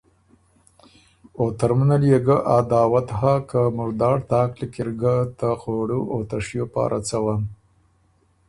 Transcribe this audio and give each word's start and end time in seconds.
او 1.37 1.45
ترمُنه 1.57 1.95
ليې 2.01 2.19
ګه 2.25 2.37
آ 2.55 2.57
دعوت 2.71 3.07
هۀ 3.19 3.33
که 3.49 3.59
مرداړ 3.77 4.17
لیکی 4.59 4.81
ر 4.87 4.89
ګۀ 5.01 5.15
ته 5.37 5.47
خوړُو 5.61 6.01
او 6.13 6.19
ته 6.29 6.37
شیو 6.45 6.65
پاره 6.73 6.99
څوّن۔ 7.07 7.41